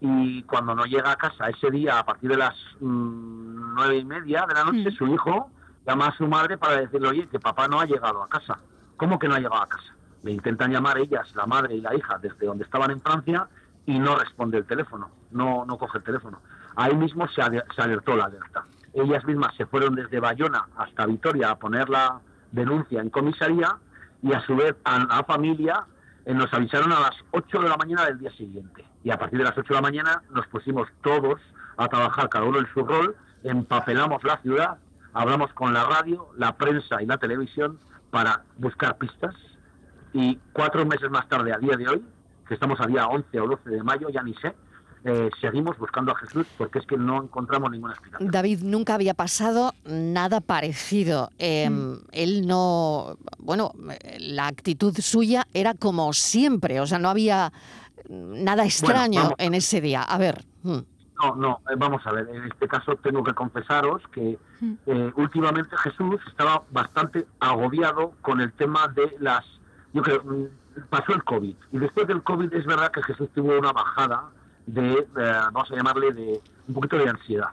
y 0.00 0.42
cuando 0.42 0.74
no 0.74 0.84
llega 0.84 1.12
a 1.12 1.16
casa 1.16 1.48
ese 1.48 1.70
día 1.70 1.98
a 1.98 2.04
partir 2.04 2.30
de 2.30 2.36
las 2.36 2.54
mm, 2.80 3.74
nueve 3.74 3.96
y 3.96 4.04
media 4.04 4.44
de 4.46 4.54
la 4.54 4.64
noche, 4.64 4.90
su 4.96 5.06
hijo 5.06 5.50
llama 5.86 6.06
a 6.06 6.16
su 6.16 6.26
madre 6.26 6.58
para 6.58 6.80
decirle, 6.80 7.08
oye, 7.08 7.28
que 7.28 7.38
papá 7.38 7.68
no 7.68 7.80
ha 7.80 7.86
llegado 7.86 8.22
a 8.22 8.28
casa. 8.28 8.58
¿Cómo 8.96 9.18
que 9.18 9.28
no 9.28 9.34
ha 9.34 9.38
llegado 9.38 9.62
a 9.62 9.68
casa? 9.68 9.94
Le 10.22 10.32
intentan 10.32 10.72
llamar 10.72 10.98
ellas, 10.98 11.28
la 11.34 11.46
madre 11.46 11.74
y 11.74 11.80
la 11.80 11.94
hija, 11.94 12.18
desde 12.18 12.46
donde 12.46 12.64
estaban 12.64 12.90
en 12.90 13.00
Francia 13.02 13.48
y 13.86 13.98
no 13.98 14.16
responde 14.16 14.58
el 14.58 14.64
teléfono, 14.64 15.10
no, 15.30 15.64
no 15.66 15.76
coge 15.76 15.98
el 15.98 16.04
teléfono. 16.04 16.40
Ahí 16.76 16.94
mismo 16.96 17.28
se, 17.28 17.42
alertó 17.42 18.16
la 18.16 18.24
alerta. 18.24 18.64
Ellas 18.92 19.24
mismas 19.24 19.54
se 19.56 19.66
fueron 19.66 19.94
desde 19.94 20.20
Bayona 20.20 20.66
hasta 20.76 21.06
Vitoria 21.06 21.50
a 21.50 21.58
poner 21.58 21.88
la 21.88 22.20
denuncia 22.52 23.00
en 23.00 23.10
comisaría 23.10 23.76
y 24.22 24.32
a 24.32 24.40
su 24.40 24.56
vez 24.56 24.74
a 24.84 24.98
la 25.00 25.24
familia 25.24 25.84
eh, 26.24 26.32
nos 26.32 26.52
avisaron 26.54 26.92
a 26.92 27.00
las 27.00 27.16
8 27.32 27.60
de 27.60 27.68
la 27.68 27.76
mañana 27.76 28.06
del 28.06 28.18
día 28.18 28.30
siguiente. 28.30 28.84
Y 29.02 29.10
a 29.10 29.18
partir 29.18 29.38
de 29.38 29.44
las 29.44 29.56
8 29.56 29.68
de 29.68 29.74
la 29.74 29.82
mañana 29.82 30.22
nos 30.30 30.46
pusimos 30.46 30.88
todos 31.02 31.40
a 31.76 31.88
trabajar, 31.88 32.28
cada 32.28 32.44
uno 32.44 32.58
en 32.58 32.66
su 32.72 32.84
rol, 32.84 33.16
empapelamos 33.42 34.22
la 34.24 34.38
ciudad, 34.38 34.78
hablamos 35.14 35.52
con 35.52 35.72
la 35.72 35.84
radio, 35.84 36.28
la 36.36 36.56
prensa 36.56 37.02
y 37.02 37.06
la 37.06 37.18
televisión 37.18 37.78
para 38.10 38.42
buscar 38.58 38.98
pistas. 38.98 39.34
Y 40.12 40.38
cuatro 40.52 40.84
meses 40.84 41.10
más 41.10 41.28
tarde, 41.28 41.52
a 41.52 41.58
día 41.58 41.76
de 41.76 41.88
hoy, 41.88 42.04
que 42.46 42.54
estamos 42.54 42.80
a 42.80 42.86
día 42.86 43.06
11 43.06 43.40
o 43.40 43.48
12 43.48 43.70
de 43.70 43.82
mayo, 43.82 44.08
ya 44.10 44.22
ni 44.22 44.34
sé, 44.34 44.54
eh, 45.06 45.28
seguimos 45.38 45.76
buscando 45.76 46.12
a 46.12 46.14
Jesús 46.16 46.46
porque 46.56 46.78
es 46.78 46.86
que 46.86 46.96
no 46.96 47.22
encontramos 47.22 47.70
ninguna 47.70 47.92
explicación. 47.92 48.30
David, 48.30 48.60
nunca 48.62 48.94
había 48.94 49.12
pasado 49.12 49.72
nada 49.84 50.40
parecido. 50.40 51.30
Em, 51.38 51.92
mm. 51.92 51.98
Él 52.12 52.46
no, 52.46 53.18
bueno, 53.38 53.72
la 54.18 54.46
actitud 54.46 54.94
suya 54.98 55.46
era 55.52 55.74
como 55.74 56.12
siempre, 56.14 56.80
o 56.80 56.86
sea, 56.86 56.98
no 56.98 57.10
había 57.10 57.52
nada 58.08 58.64
extraño 58.64 59.32
en 59.36 59.54
ese 59.54 59.82
día. 59.82 60.02
A 60.02 60.16
ver. 60.16 60.42
Mm. 60.62 60.78
No, 61.22 61.36
no, 61.36 61.60
eh, 61.70 61.74
vamos 61.76 62.04
a 62.06 62.12
ver, 62.12 62.28
en 62.28 62.44
este 62.44 62.66
caso 62.66 62.96
tengo 62.96 63.22
que 63.22 63.34
confesaros 63.34 64.02
que 64.12 64.38
mm. 64.64 64.78
eh, 64.86 65.12
últimamente 65.16 65.76
Jesús 65.76 66.20
estaba 66.26 66.62
bastante 66.70 67.26
agobiado 67.40 68.12
con 68.20 68.40
el 68.40 68.52
tema 68.52 68.88
de 68.88 69.16
las... 69.20 69.44
Yo 69.92 70.02
creo, 70.02 70.22
pasó 70.90 71.12
el 71.12 71.22
COVID 71.24 71.54
y 71.72 71.78
después 71.78 72.06
del 72.06 72.22
COVID 72.22 72.52
es 72.52 72.66
verdad 72.66 72.90
que 72.90 73.02
Jesús 73.02 73.28
tuvo 73.34 73.58
una 73.58 73.72
bajada 73.72 74.30
de, 74.66 74.92
eh, 74.92 75.06
vamos 75.52 75.70
a 75.70 75.76
llamarle, 75.76 76.12
de 76.12 76.40
un 76.68 76.74
poquito 76.74 76.96
de 76.98 77.08
ansiedad. 77.08 77.50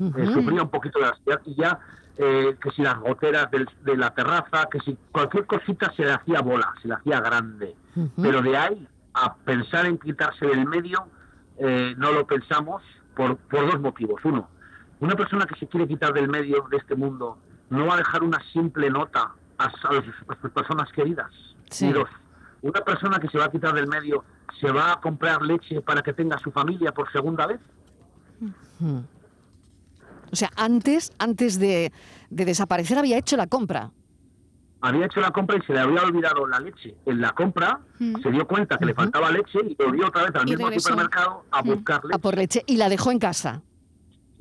Eh, 0.00 0.26
sufría 0.32 0.62
un 0.62 0.70
poquito 0.70 0.98
de 0.98 1.06
ansiedad 1.06 1.40
y 1.44 1.54
ya 1.54 1.78
eh, 2.16 2.56
que 2.60 2.70
si 2.72 2.82
las 2.82 2.98
goteras 2.98 3.48
de 3.50 3.96
la 3.96 4.10
terraza, 4.10 4.68
que 4.70 4.80
si 4.80 4.96
cualquier 5.12 5.46
cosita 5.46 5.92
se 5.94 6.04
le 6.04 6.12
hacía 6.12 6.40
bola, 6.40 6.72
se 6.82 6.88
le 6.88 6.94
hacía 6.94 7.20
grande. 7.20 7.76
Pero 8.16 8.42
de 8.42 8.56
ahí 8.56 8.88
a 9.14 9.34
pensar 9.34 9.86
en 9.86 9.98
quitarse 9.98 10.46
del 10.46 10.66
medio, 10.66 11.06
no 11.96 12.12
lo 12.12 12.26
pensamos 12.26 12.82
por, 13.14 13.36
por 13.36 13.70
dos 13.70 13.80
motivos. 13.80 14.20
Uno, 14.24 14.48
una 15.04 15.16
persona 15.16 15.44
que 15.44 15.54
se 15.56 15.66
quiere 15.66 15.86
quitar 15.86 16.14
del 16.14 16.28
medio 16.28 16.66
de 16.70 16.78
este 16.78 16.94
mundo 16.94 17.36
no 17.68 17.86
va 17.86 17.94
a 17.94 17.96
dejar 17.98 18.22
una 18.22 18.42
simple 18.52 18.88
nota 18.88 19.34
a, 19.58 19.70
sus 20.40 20.50
personas 20.50 20.90
queridas. 20.92 21.30
Y 21.78 21.92
dos, 21.92 22.08
una 22.62 22.80
persona 22.80 23.18
que 23.18 23.28
se 23.28 23.36
va 23.36 23.44
a 23.44 23.50
quitar 23.50 23.74
del 23.74 23.86
medio 23.86 24.24
se 24.60 24.70
va 24.72 24.92
a 24.92 25.00
comprar 25.02 25.42
leche 25.42 25.82
para 25.82 26.02
que 26.02 26.14
tenga 26.14 26.38
su 26.38 26.50
familia 26.50 26.92
por 26.92 27.12
segunda 27.12 27.46
vez. 27.46 27.60
Hmm. 28.78 29.00
O 30.32 30.36
sea, 30.36 30.48
antes, 30.56 31.12
antes 31.18 31.58
de, 31.58 31.92
desaparecer 32.30 32.96
había 32.96 33.18
hecho 33.18 33.36
la 33.36 33.46
compra. 33.46 33.90
Había 34.80 35.04
hecho 35.04 35.20
la 35.20 35.32
compra 35.32 35.58
y 35.58 35.66
se 35.66 35.74
le 35.74 35.80
había 35.80 36.02
olvidado 36.02 36.46
la 36.46 36.60
leche. 36.60 36.94
En 37.04 37.20
la 37.20 37.32
compra 37.32 37.78
hmm. 37.98 38.22
se 38.22 38.30
dio 38.30 38.46
cuenta 38.46 38.78
que 38.78 38.86
le 38.86 38.94
faltaba 38.94 39.30
leche 39.30 39.58
y 39.68 39.74
volvió 39.74 40.08
otra 40.08 40.22
vez 40.22 40.34
al 40.34 40.46
mismo 40.46 40.72
supermercado 40.72 41.44
a 41.50 41.62
hmm. 41.62 41.66
buscar 41.66 42.04
leche. 42.04 42.14
A 42.14 42.18
por 42.18 42.36
leche 42.38 42.62
y 42.66 42.78
la 42.78 42.88
dejó 42.88 43.10
en 43.10 43.18
casa. 43.18 43.62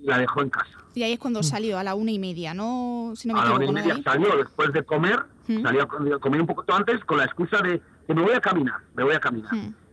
La 0.03 0.17
dejó 0.17 0.41
en 0.41 0.49
casa. 0.49 0.77
Y 0.95 1.03
ahí 1.03 1.13
es 1.13 1.19
cuando 1.19 1.41
salió, 1.41 1.79
a 1.79 1.83
la 1.83 1.95
una 1.95 2.11
y 2.11 2.19
media, 2.19 2.53
¿no? 2.53 3.13
a 3.35 3.45
la 3.45 3.53
una 3.53 3.65
y 3.65 3.71
media 3.71 3.99
salió 4.03 4.37
después 4.37 4.71
de 4.73 4.83
comer, 4.83 5.23
salió 5.47 5.83
a 5.83 6.19
comer 6.19 6.41
un 6.41 6.47
poquito 6.47 6.75
antes 6.75 7.03
con 7.05 7.17
la 7.17 7.25
excusa 7.25 7.61
de 7.61 7.81
que 8.05 8.13
me 8.13 8.21
voy 8.21 8.33
a 8.33 8.41
caminar, 8.41 8.79
me 8.95 9.03
voy 9.03 9.15
a 9.15 9.19
caminar. 9.19 9.51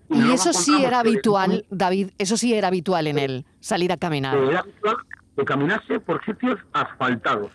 Y, 0.08 0.32
eso 0.32 0.52
sí 0.52 0.84
era 0.84 0.98
habitual, 0.98 1.64
David, 1.70 2.10
eso 2.18 2.36
sí 2.36 2.52
era 2.52 2.68
habitual 2.68 3.06
en 3.06 3.18
él, 3.18 3.46
salir 3.60 3.92
a 3.92 3.96
caminar. 3.96 4.36
Era 4.36 4.60
habitual 4.60 4.96
que 5.36 5.44
caminase 5.44 6.00
por 6.00 6.22
sitios 6.24 6.58
asfaltados. 6.72 7.52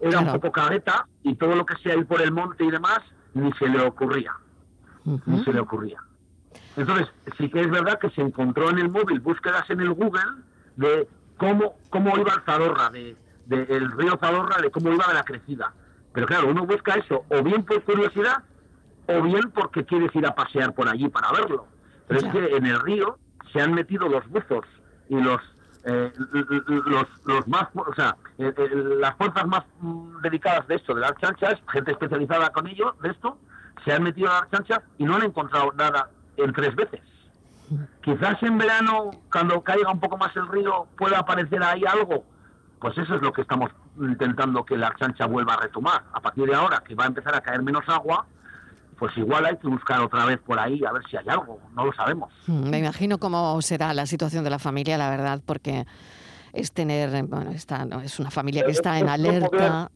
Era 0.00 0.20
un 0.20 0.32
poco 0.32 0.52
careta 0.52 1.06
y 1.22 1.34
todo 1.34 1.56
lo 1.56 1.64
que 1.64 1.76
sea 1.82 1.96
ir 1.96 2.06
por 2.06 2.20
el 2.20 2.30
monte 2.30 2.64
y 2.64 2.70
demás, 2.70 3.00
ni 3.32 3.50
se 3.54 3.66
le 3.66 3.80
ocurría. 3.80 4.32
Ni 5.04 5.42
se 5.42 5.52
le 5.52 5.60
ocurría. 5.60 5.98
Entonces, 6.76 7.08
sí 7.38 7.48
que 7.48 7.60
es 7.60 7.70
verdad 7.70 7.98
que 7.98 8.10
se 8.10 8.20
encontró 8.20 8.70
en 8.70 8.78
el 8.78 8.90
móvil 8.90 9.20
búsquedas 9.20 9.68
en 9.70 9.80
el 9.80 9.92
Google 9.92 10.22
de 10.76 11.08
cómo, 11.36 11.76
cómo 11.90 12.16
iba 12.18 12.32
el 12.32 12.42
Zadorra, 12.42 12.90
de, 12.90 13.16
el 13.48 13.92
río 13.92 14.18
Zadorra, 14.18 14.60
de 14.60 14.70
cómo 14.70 14.92
iba 14.92 15.06
de 15.06 15.14
la 15.14 15.24
crecida. 15.24 15.72
Pero 16.12 16.26
claro, 16.26 16.48
uno 16.48 16.66
busca 16.66 16.94
eso 16.94 17.24
o 17.28 17.42
bien 17.42 17.64
por 17.64 17.82
curiosidad 17.82 18.44
o 19.06 19.22
bien 19.22 19.50
porque 19.52 19.84
quieres 19.84 20.14
ir 20.14 20.26
a 20.26 20.34
pasear 20.34 20.72
por 20.72 20.88
allí 20.88 21.08
para 21.08 21.32
verlo. 21.32 21.66
Pero 22.06 22.20
es 22.20 22.32
que 22.32 22.56
en 22.56 22.66
el 22.66 22.80
río 22.80 23.18
se 23.52 23.60
han 23.60 23.74
metido 23.74 24.08
los 24.08 24.26
buzos 24.28 24.64
y 25.08 25.20
los 25.20 25.40
eh, 25.86 26.10
los, 26.86 27.06
los 27.26 27.46
más, 27.46 27.68
o 27.74 27.94
sea, 27.94 28.16
eh, 28.38 28.52
eh, 28.56 28.70
las 29.00 29.14
fuerzas 29.16 29.46
más 29.46 29.64
mm, 29.80 30.22
dedicadas 30.22 30.66
de 30.66 30.76
esto, 30.76 30.94
de 30.94 31.02
las 31.02 31.14
chanchas, 31.18 31.60
gente 31.70 31.92
especializada 31.92 32.48
con 32.50 32.66
ello, 32.66 32.96
de 33.02 33.10
esto, 33.10 33.36
se 33.84 33.92
han 33.92 34.02
metido 34.02 34.30
a 34.30 34.40
las 34.40 34.50
chanchas 34.50 34.80
y 34.96 35.04
no 35.04 35.16
han 35.16 35.24
encontrado 35.24 35.72
nada 35.74 36.08
en 36.38 36.54
tres 36.54 36.74
veces. 36.74 37.00
Quizás 38.02 38.42
en 38.42 38.58
verano, 38.58 39.10
cuando 39.30 39.62
caiga 39.62 39.90
un 39.90 40.00
poco 40.00 40.16
más 40.16 40.34
el 40.36 40.46
río, 40.48 40.86
pueda 40.96 41.18
aparecer 41.18 41.62
ahí 41.62 41.82
algo. 41.86 42.24
Pues 42.80 42.98
eso 42.98 43.14
es 43.14 43.22
lo 43.22 43.32
que 43.32 43.42
estamos 43.42 43.70
intentando 43.98 44.64
que 44.64 44.76
la 44.76 44.94
chancha 44.98 45.26
vuelva 45.26 45.54
a 45.54 45.56
retomar. 45.58 46.04
A 46.12 46.20
partir 46.20 46.46
de 46.46 46.54
ahora, 46.54 46.82
que 46.86 46.94
va 46.94 47.04
a 47.04 47.06
empezar 47.08 47.34
a 47.34 47.40
caer 47.40 47.62
menos 47.62 47.88
agua, 47.88 48.26
pues 48.98 49.16
igual 49.16 49.44
hay 49.46 49.56
que 49.56 49.68
buscar 49.68 50.00
otra 50.00 50.24
vez 50.24 50.38
por 50.40 50.58
ahí 50.58 50.82
a 50.84 50.92
ver 50.92 51.02
si 51.10 51.16
hay 51.16 51.28
algo, 51.28 51.60
no 51.74 51.86
lo 51.86 51.92
sabemos. 51.92 52.32
Mm, 52.46 52.68
me 52.70 52.78
imagino 52.78 53.18
cómo 53.18 53.60
será 53.62 53.92
la 53.94 54.06
situación 54.06 54.44
de 54.44 54.50
la 54.50 54.58
familia, 54.58 54.98
la 54.98 55.10
verdad, 55.10 55.40
porque 55.44 55.86
es 56.52 56.72
tener, 56.72 57.24
bueno, 57.24 57.50
está, 57.50 57.86
es 58.04 58.20
una 58.20 58.30
familia 58.30 58.64
que 58.64 58.70
está 58.70 58.98
en 58.98 59.08
alerta, 59.08 59.90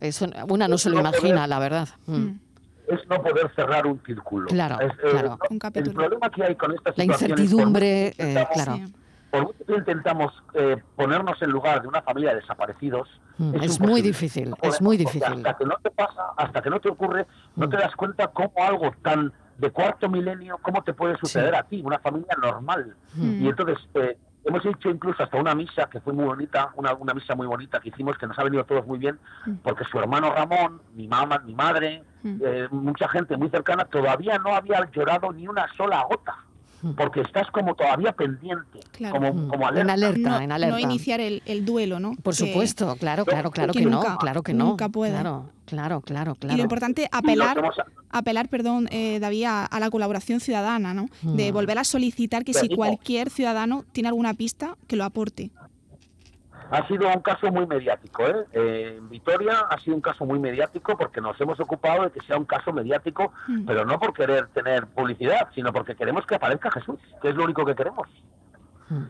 una 0.48 0.68
no 0.68 0.78
se 0.78 0.90
lo 0.90 0.98
imagina, 0.98 1.46
la 1.46 1.58
verdad. 1.58 1.88
Mm. 2.06 2.26
Es 2.88 3.06
no 3.08 3.22
poder 3.22 3.50
cerrar 3.54 3.86
un 3.86 4.00
círculo. 4.04 4.46
Claro, 4.46 4.80
eh, 4.80 4.90
claro. 5.10 5.38
el 5.74 5.92
problema 5.92 6.30
que 6.30 6.44
hay 6.44 6.56
con 6.56 6.72
esta 6.72 6.92
La 6.96 7.04
incertidumbre, 7.04 8.14
eh, 8.16 8.46
claro 8.52 8.80
por 9.30 9.42
mucho 9.42 9.64
que 9.66 9.74
intentamos 9.74 10.32
eh, 10.54 10.76
ponernos 10.96 11.40
en 11.42 11.50
lugar 11.50 11.82
de 11.82 11.88
una 11.88 12.02
familia 12.02 12.30
de 12.30 12.40
desaparecidos, 12.40 13.08
mm, 13.36 13.54
es, 13.56 13.80
muy 13.80 14.00
difícil, 14.00 14.54
es 14.62 14.80
muy 14.80 14.96
difícil. 14.96 15.22
Hasta 15.22 15.54
que 15.54 15.64
no 15.66 15.76
te 15.82 15.90
pasa, 15.90 16.22
hasta 16.36 16.62
que 16.62 16.70
no 16.70 16.80
te 16.80 16.88
ocurre, 16.88 17.26
no 17.56 17.66
mm. 17.66 17.70
te 17.70 17.76
das 17.76 17.94
cuenta 17.94 18.28
cómo 18.28 18.52
algo 18.56 18.90
tan 19.02 19.32
de 19.58 19.70
cuarto 19.70 20.08
milenio, 20.08 20.58
cómo 20.62 20.82
te 20.82 20.94
puede 20.94 21.16
suceder 21.18 21.54
a 21.54 21.62
ti, 21.64 21.82
una 21.84 21.98
familia 21.98 22.36
normal. 22.40 22.94
Mm. 23.14 23.44
Y 23.44 23.48
entonces, 23.48 23.78
eh, 23.94 24.16
hemos 24.44 24.64
hecho 24.64 24.90
incluso 24.90 25.22
hasta 25.22 25.38
una 25.38 25.54
misa 25.54 25.88
que 25.90 26.00
fue 26.00 26.12
muy 26.12 26.24
bonita, 26.24 26.70
una, 26.76 26.94
una 26.94 27.14
misa 27.14 27.34
muy 27.34 27.46
bonita 27.46 27.80
que 27.80 27.90
hicimos, 27.90 28.16
que 28.18 28.26
nos 28.26 28.38
ha 28.38 28.44
venido 28.44 28.62
a 28.62 28.66
todos 28.66 28.86
muy 28.86 28.98
bien, 28.98 29.18
porque 29.62 29.84
su 29.84 29.98
hermano 29.98 30.32
Ramón, 30.34 30.80
mi 30.94 31.06
mamá, 31.08 31.38
mi 31.44 31.54
madre, 31.54 32.02
eh, 32.24 32.68
mucha 32.70 33.08
gente 33.08 33.36
muy 33.36 33.50
cercana, 33.50 33.84
todavía 33.84 34.38
no 34.38 34.54
había 34.54 34.88
llorado 34.90 35.32
ni 35.32 35.46
una 35.46 35.66
sola 35.76 36.04
gota 36.08 36.36
porque 36.96 37.20
estás 37.22 37.50
como 37.50 37.74
todavía 37.74 38.12
pendiente, 38.12 38.80
como, 39.10 39.48
como 39.48 39.66
alerta. 39.66 39.80
En 39.80 39.90
alerta, 39.90 40.44
en 40.44 40.52
alerta. 40.52 40.76
No 40.76 40.80
iniciar 40.80 41.20
el, 41.20 41.64
duelo, 41.64 42.00
¿no? 42.00 42.12
Por 42.22 42.34
supuesto, 42.34 42.96
claro, 42.96 43.24
claro, 43.24 43.50
claro 43.50 43.72
que, 43.72 43.84
no, 43.84 44.18
claro 44.18 44.42
que 44.42 44.54
no. 44.54 44.66
Nunca 44.66 44.88
puede. 44.88 45.12
Claro, 45.12 45.50
claro, 45.64 46.00
claro, 46.00 46.34
claro. 46.34 46.54
Y 46.54 46.56
lo 46.56 46.62
importante, 46.62 47.08
apelar, 47.10 47.60
apelar 48.10 48.48
perdón, 48.48 48.88
eh, 48.90 49.18
David, 49.20 49.44
a, 49.46 49.80
la 49.80 49.90
colaboración 49.90 50.40
ciudadana, 50.40 50.94
¿no? 50.94 51.08
De 51.22 51.52
volver 51.52 51.78
a 51.78 51.84
solicitar 51.84 52.44
que 52.44 52.54
si 52.54 52.68
cualquier 52.68 53.30
ciudadano 53.30 53.84
tiene 53.92 54.08
alguna 54.08 54.34
pista, 54.34 54.76
que 54.86 54.96
lo 54.96 55.04
aporte. 55.04 55.50
Ha 56.70 56.86
sido 56.86 57.08
un 57.08 57.20
caso 57.20 57.50
muy 57.50 57.66
mediático, 57.66 58.26
¿eh? 58.26 58.44
¿eh? 58.52 58.94
En 58.98 59.08
Vitoria 59.08 59.60
ha 59.70 59.78
sido 59.80 59.96
un 59.96 60.02
caso 60.02 60.26
muy 60.26 60.38
mediático 60.38 60.96
porque 60.98 61.20
nos 61.20 61.40
hemos 61.40 61.58
ocupado 61.60 62.04
de 62.04 62.10
que 62.10 62.20
sea 62.26 62.36
un 62.36 62.44
caso 62.44 62.72
mediático, 62.72 63.32
mm. 63.46 63.64
pero 63.66 63.84
no 63.84 63.98
por 63.98 64.12
querer 64.12 64.48
tener 64.48 64.86
publicidad, 64.86 65.48
sino 65.54 65.72
porque 65.72 65.96
queremos 65.96 66.26
que 66.26 66.34
aparezca 66.34 66.70
Jesús, 66.70 66.98
que 67.22 67.30
es 67.30 67.34
lo 67.34 67.44
único 67.44 67.64
que 67.64 67.74
queremos. 67.74 68.06
Mm. 68.90 69.04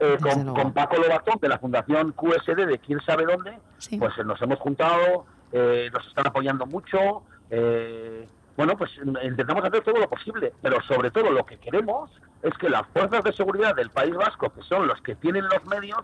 Eh, 0.00 0.18
con, 0.20 0.72
Paco 0.72 0.96
Lobatón 0.96 1.38
de 1.40 1.48
la 1.48 1.58
Fundación 1.58 2.12
QSD 2.12 2.66
de 2.66 2.78
quién 2.78 3.00
sabe 3.00 3.24
dónde, 3.24 3.58
pues 3.98 4.12
nos 4.24 4.40
hemos 4.42 4.58
juntado, 4.58 5.26
eh, 5.52 5.88
nos 5.92 6.06
están 6.06 6.26
apoyando 6.26 6.66
mucho, 6.66 7.22
Eh, 7.50 8.26
bueno, 8.56 8.76
pues 8.76 8.90
intentamos 9.22 9.64
hacer 9.64 9.82
todo 9.82 9.98
lo 9.98 10.08
posible, 10.08 10.52
pero 10.62 10.80
sobre 10.82 11.10
todo 11.10 11.30
lo 11.30 11.44
que 11.44 11.58
queremos 11.58 12.10
es 12.42 12.54
que 12.54 12.68
las 12.68 12.86
fuerzas 12.88 13.22
de 13.24 13.32
seguridad 13.32 13.74
del 13.74 13.90
País 13.90 14.14
Vasco, 14.14 14.50
que 14.50 14.62
son 14.62 14.86
los 14.86 15.00
que 15.02 15.14
tienen 15.16 15.44
los 15.44 15.64
medios, 15.66 16.00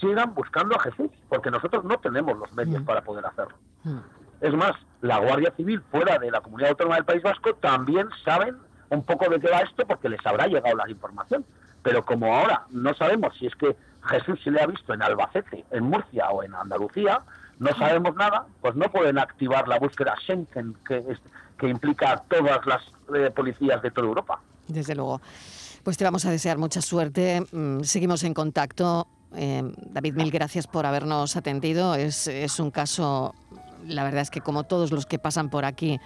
sigan 0.00 0.34
buscando 0.34 0.76
a 0.76 0.80
Jesús, 0.80 1.10
porque 1.28 1.50
nosotros 1.50 1.84
no 1.84 1.98
tenemos 1.98 2.36
los 2.38 2.52
medios 2.52 2.82
mm. 2.82 2.84
para 2.84 3.02
poder 3.02 3.24
hacerlo. 3.26 3.56
Mm. 3.84 3.98
Es 4.40 4.54
más, 4.54 4.72
la 5.00 5.18
Guardia 5.18 5.52
Civil 5.56 5.82
fuera 5.90 6.18
de 6.18 6.30
la 6.30 6.40
comunidad 6.40 6.70
autónoma 6.70 6.96
del 6.96 7.04
País 7.04 7.22
Vasco 7.22 7.54
también 7.54 8.08
saben 8.24 8.56
un 8.90 9.02
poco 9.04 9.28
de 9.28 9.40
qué 9.40 9.50
va 9.50 9.58
esto 9.58 9.86
porque 9.86 10.08
les 10.08 10.24
habrá 10.26 10.46
llegado 10.46 10.76
la 10.76 10.90
información. 10.90 11.44
Pero 11.82 12.04
como 12.04 12.34
ahora 12.34 12.64
no 12.70 12.94
sabemos 12.94 13.36
si 13.38 13.46
es 13.46 13.54
que 13.56 13.76
Jesús 14.02 14.40
se 14.42 14.50
le 14.50 14.60
ha 14.60 14.66
visto 14.66 14.94
en 14.94 15.02
Albacete, 15.02 15.64
en 15.70 15.84
Murcia 15.84 16.30
o 16.30 16.42
en 16.42 16.54
Andalucía, 16.54 17.22
no 17.58 17.70
sabemos 17.78 18.14
nada, 18.16 18.46
pues 18.60 18.74
no 18.74 18.90
pueden 18.90 19.18
activar 19.18 19.68
la 19.68 19.78
búsqueda 19.78 20.14
Schengen 20.20 20.74
que, 20.86 21.02
que 21.58 21.68
implica 21.68 22.12
a 22.12 22.16
todas 22.22 22.64
las 22.66 22.82
eh, 23.14 23.30
policías 23.30 23.80
de 23.82 23.90
toda 23.90 24.08
Europa. 24.08 24.40
Desde 24.66 24.94
luego. 24.94 25.20
Pues 25.82 25.98
te 25.98 26.04
vamos 26.04 26.24
a 26.24 26.30
desear 26.30 26.56
mucha 26.56 26.80
suerte. 26.80 27.44
Mm, 27.52 27.80
seguimos 27.80 28.24
en 28.24 28.32
contacto. 28.32 29.06
Eh, 29.36 29.62
David, 29.90 30.14
mil 30.14 30.30
gracias 30.30 30.66
por 30.66 30.86
habernos 30.86 31.36
atendido. 31.36 31.94
Es, 31.94 32.58
un 32.58 32.70
caso, 32.70 33.34
la 33.86 34.04
verdad 34.04 34.22
es 34.22 34.30
que 34.30 34.40
como 34.40 34.64
todos 34.64 34.92
los 34.92 35.06
que 35.06 35.18
pasan 35.18 35.50
por 35.50 35.64
aquí, 35.64 36.00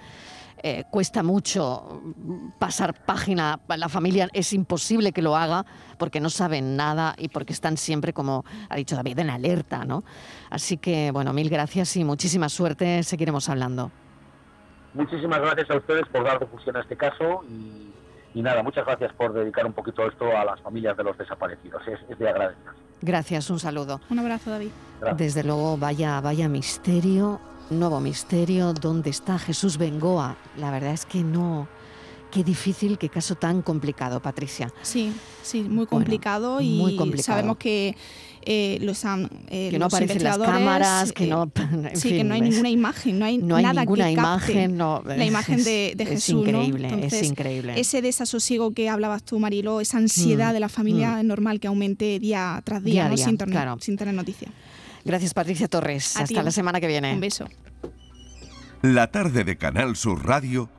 eh, 0.62 0.84
cuesta 0.90 1.22
mucho 1.22 2.02
pasar 2.58 3.04
página. 3.04 3.60
La 3.68 3.88
familia 3.88 4.28
es 4.32 4.52
imposible 4.52 5.12
que 5.12 5.22
lo 5.22 5.36
haga 5.36 5.64
porque 5.98 6.20
no 6.20 6.30
saben 6.30 6.76
nada 6.76 7.14
y 7.16 7.28
porque 7.28 7.52
están 7.52 7.76
siempre, 7.76 8.12
como 8.12 8.44
ha 8.68 8.76
dicho 8.76 8.96
David, 8.96 9.18
en 9.20 9.30
alerta, 9.30 9.84
¿no? 9.84 10.04
Así 10.50 10.76
que, 10.76 11.10
bueno, 11.12 11.32
mil 11.32 11.48
gracias 11.48 11.96
y 11.96 12.04
muchísima 12.04 12.48
suerte. 12.48 13.02
Seguiremos 13.02 13.48
hablando. 13.48 13.92
Muchísimas 14.94 15.40
gracias 15.40 15.70
a 15.70 15.76
ustedes 15.76 16.08
por 16.08 16.24
dar 16.24 16.40
difusión 16.40 16.76
a 16.76 16.80
este 16.80 16.96
caso 16.96 17.44
y, 17.48 17.92
nada, 18.34 18.62
muchas 18.62 18.86
gracias 18.86 19.12
por 19.14 19.32
dedicar 19.32 19.66
un 19.66 19.72
poquito 19.72 20.06
esto 20.06 20.36
a 20.36 20.44
las 20.44 20.60
familias 20.60 20.96
de 20.96 21.04
los 21.04 21.16
desaparecidos. 21.18 21.82
Es, 21.86 22.18
de 22.18 22.28
agradecer. 22.28 22.72
Gracias, 23.00 23.50
un 23.50 23.58
saludo. 23.58 24.00
Un 24.10 24.18
abrazo, 24.18 24.50
David. 24.50 24.70
Desde 25.16 25.44
luego, 25.44 25.76
vaya, 25.76 26.20
vaya 26.20 26.48
misterio 26.48 27.40
nuevo 27.70 28.00
misterio, 28.00 28.72
¿dónde 28.72 29.10
está 29.10 29.38
Jesús 29.38 29.78
Bengoa? 29.78 30.36
La 30.56 30.70
verdad 30.70 30.92
es 30.92 31.04
que 31.04 31.22
no, 31.22 31.68
Qué 32.30 32.44
difícil, 32.44 32.98
qué 32.98 33.08
caso 33.08 33.36
tan 33.36 33.62
complicado, 33.62 34.20
Patricia. 34.20 34.72
Sí, 34.82 35.12
sí, 35.42 35.62
muy 35.62 35.86
complicado 35.86 36.60
y 36.60 36.98
sabemos 37.22 37.56
que 37.56 37.96
eh, 38.42 38.78
los 38.80 39.04
han 39.04 39.28
eh, 39.48 39.68
que 39.70 39.78
no 39.78 39.86
aparecen 39.86 40.22
las 40.22 40.38
cámaras, 40.38 41.12
que 41.12 41.26
no, 41.26 41.50
eh, 41.54 41.90
sí, 41.94 42.10
que 42.10 42.24
no 42.24 42.34
hay 42.34 42.40
ninguna 42.40 42.70
imagen, 42.70 43.18
no 43.18 43.24
hay, 43.24 43.38
no 43.38 43.56
hay 43.56 43.64
nada 43.64 43.80
ninguna 43.82 44.06
que 44.06 44.12
imagen, 44.12 44.76
no, 44.76 45.02
la 45.04 45.24
imagen 45.24 45.62
de, 45.64 45.92
de 45.96 46.06
Jesús. 46.06 46.46
Es 46.46 46.48
increíble, 46.48 47.06
es 47.06 47.22
increíble. 47.22 47.80
Ese 47.80 48.00
desasosiego 48.00 48.72
que 48.72 48.88
hablabas 48.88 49.22
tú, 49.22 49.38
Marilo, 49.38 49.80
esa 49.80 49.98
ansiedad 49.98 50.50
mm, 50.50 50.54
de 50.54 50.60
la 50.60 50.68
familia 50.68 51.22
mm. 51.22 51.26
normal 51.26 51.60
que 51.60 51.66
aumente 51.66 52.18
día 52.18 52.60
tras 52.64 52.82
día, 52.82 53.14
sin, 53.16 53.38
sin 53.80 53.96
tener 53.96 54.14
noticias. 54.14 54.50
Gracias, 55.04 55.34
Patricia 55.34 55.68
Torres. 55.68 56.16
Hasta 56.16 56.42
la 56.42 56.50
semana 56.50 56.80
que 56.80 56.86
viene. 56.86 57.12
Un 57.14 57.20
beso. 57.20 57.46
La 58.82 59.10
tarde 59.10 59.44
de 59.44 59.56
Canal 59.56 59.96
Sur 59.96 60.24
Radio 60.24 60.70